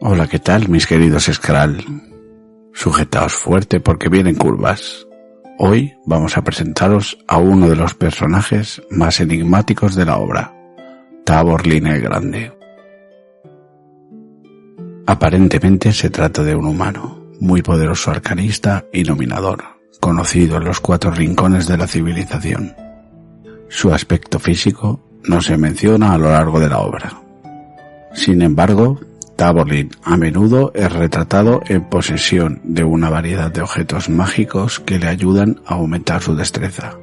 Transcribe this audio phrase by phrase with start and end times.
[0.00, 1.84] Hola, ¿qué tal, mis queridos Skral?
[2.72, 5.06] Sujetaos fuerte porque vienen curvas.
[5.58, 10.54] Hoy vamos a presentaros a uno de los personajes más enigmáticos de la obra,
[11.24, 12.52] Taborlin el Grande.
[15.06, 19.64] Aparentemente se trata de un humano, muy poderoso arcanista y nominador,
[20.00, 22.76] conocido en los cuatro rincones de la civilización.
[23.68, 27.27] Su aspecto físico no se menciona a lo largo de la obra.
[28.28, 29.00] Sin embargo,
[29.36, 35.08] Taborlin a menudo es retratado en posesión de una variedad de objetos mágicos que le
[35.08, 36.98] ayudan a aumentar su destreza.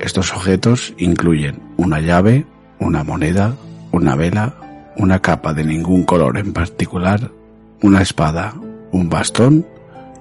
[0.00, 2.44] Estos objetos incluyen una llave,
[2.78, 3.56] una moneda,
[3.90, 7.30] una vela, una capa de ningún color en particular,
[7.80, 8.52] una espada,
[8.90, 9.66] un bastón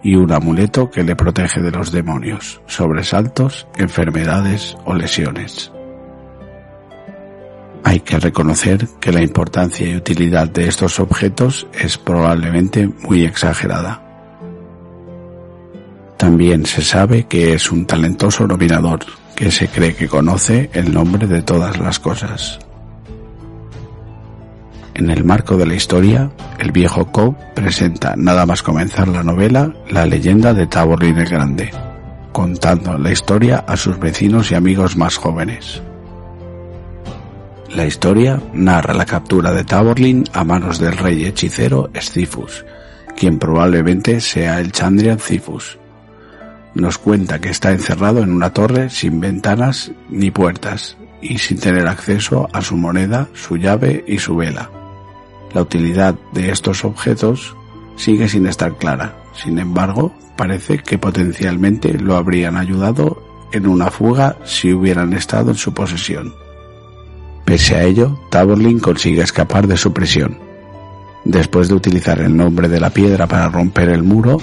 [0.04, 5.70] y un amuleto que le protege de los demonios, sobresaltos, enfermedades o lesiones.
[7.92, 14.02] Hay que reconocer que la importancia y utilidad de estos objetos es probablemente muy exagerada.
[16.16, 19.02] También se sabe que es un talentoso nominador,
[19.36, 22.60] que se cree que conoce el nombre de todas las cosas.
[24.94, 29.74] En el marco de la historia, el viejo Cobb presenta nada más comenzar la novela
[29.90, 31.72] la leyenda de Taborlin el Grande,
[32.32, 35.82] contando la historia a sus vecinos y amigos más jóvenes.
[37.76, 42.66] La historia narra la captura de Taborlin a manos del rey hechicero Scifus,
[43.16, 45.80] quien probablemente sea el Chandrian Cifus.
[46.76, 51.88] Nos cuenta que está encerrado en una torre sin ventanas ni puertas y sin tener
[51.88, 54.70] acceso a su moneda, su llave y su vela.
[55.54, 57.56] La utilidad de estos objetos
[57.96, 59.16] sigue sin estar clara.
[59.34, 65.58] Sin embargo, parece que potencialmente lo habrían ayudado en una fuga si hubieran estado en
[65.58, 66.41] su posesión.
[67.46, 70.40] Pese a ello, Taborlin consigue escapar de su prisión.
[71.26, 74.38] Después de utilizar el nombre de la piedra para romper el muro,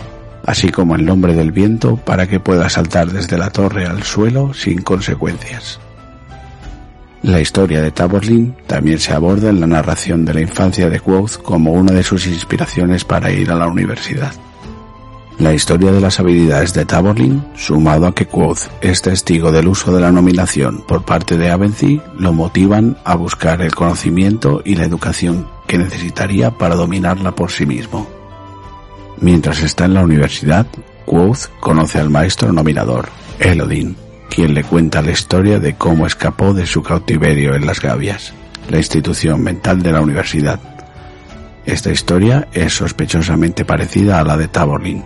[0.44, 4.54] así como el nombre del viento para que pueda saltar desde la torre al suelo
[4.54, 5.80] sin consecuencias.
[7.22, 11.42] La historia de Taborlin también se aborda en la narración de la infancia de Quoth
[11.42, 14.32] como una de sus inspiraciones para ir a la universidad.
[15.38, 19.92] La historia de las habilidades de Taborlin, sumado a que Quoth es testigo del uso
[19.94, 24.84] de la nominación por parte de Avency, lo motivan a buscar el conocimiento y la
[24.84, 28.08] educación que necesitaría para dominarla por sí mismo.
[29.20, 30.66] Mientras está en la universidad,
[31.06, 33.96] Quoth conoce al maestro nominador, Elodin,
[34.28, 38.32] quien le cuenta la historia de cómo escapó de su cautiverio en las Gavias,
[38.68, 40.58] la institución mental de la universidad.
[41.64, 45.04] Esta historia es sospechosamente parecida a la de Taborlin,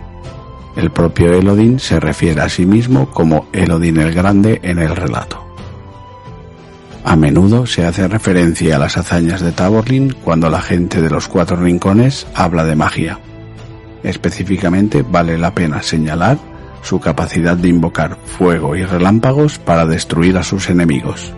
[0.75, 5.43] el propio Elodin se refiere a sí mismo como Elodin el Grande en el relato.
[7.03, 11.27] A menudo se hace referencia a las hazañas de Taborlin cuando la gente de los
[11.27, 13.19] cuatro rincones habla de magia.
[14.03, 16.37] Específicamente vale la pena señalar
[16.81, 21.33] su capacidad de invocar fuego y relámpagos para destruir a sus enemigos.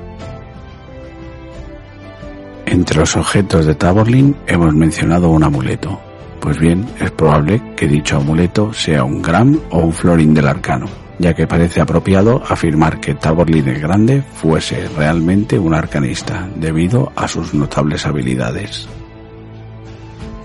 [2.66, 6.00] Entre los objetos de Taborlin hemos mencionado un amuleto,
[6.46, 10.86] pues bien, es probable que dicho amuleto sea un gram o un florín del arcano,
[11.18, 17.28] ya que parece apropiado afirmar que Taborlin el Grande fuese realmente un arcanista, debido a
[17.28, 18.88] sus notables habilidades.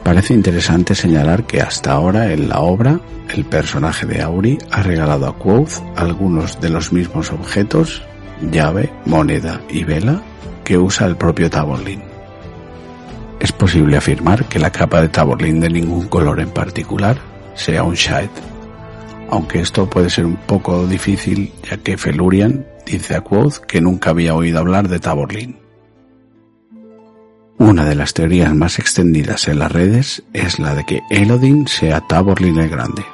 [0.03, 2.99] Parece interesante señalar que hasta ahora en la obra
[3.35, 8.03] el personaje de Auri ha regalado a Quoth algunos de los mismos objetos,
[8.51, 10.23] llave, moneda y vela,
[10.65, 12.10] que usa el propio Taborlin.
[13.41, 17.19] Es posible afirmar que la capa de Taborlin de ningún color en particular
[17.55, 18.29] sea un Shade,
[19.31, 24.11] aunque esto puede ser un poco difícil ya que Felurian dice a Quoth que nunca
[24.11, 25.59] había oído hablar de Taborlin.
[27.57, 32.01] Una de las teorías más extendidas en las redes es la de que Elodin sea
[32.01, 33.05] Taborlin el Grande.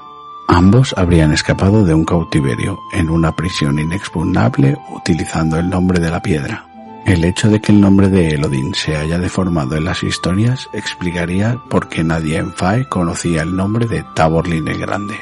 [0.49, 6.23] Ambos habrían escapado de un cautiverio en una prisión inexpugnable utilizando el nombre de la
[6.23, 6.76] piedra.
[7.07, 11.57] El hecho de que el nombre de Elodin se haya deformado en las historias explicaría
[11.71, 15.15] por qué nadie en Fae conocía el nombre de Taborlin el Grande,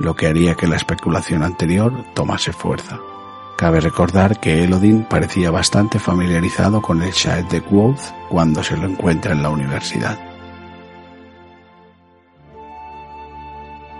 [0.00, 2.98] lo que haría que la especulación anterior tomase fuerza.
[3.56, 8.88] Cabe recordar que Elodin parecía bastante familiarizado con el Shaed de Quoth cuando se lo
[8.88, 10.18] encuentra en la universidad.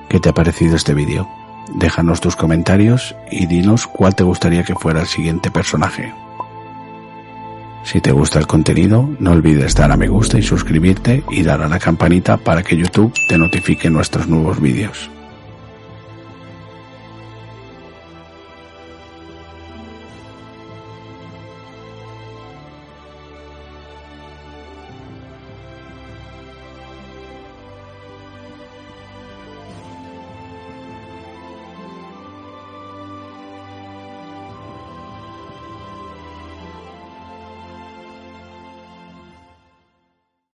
[0.08, 1.28] ¿Qué te ha parecido este vídeo?
[1.76, 6.12] Déjanos tus comentarios y dinos cuál te gustaría que fuera el siguiente personaje.
[7.84, 11.60] Si te gusta el contenido, no olvides dar a me gusta y suscribirte y dar
[11.60, 15.10] a la campanita para que YouTube te notifique nuestros nuevos vídeos.